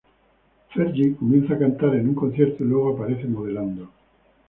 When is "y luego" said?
2.63-2.95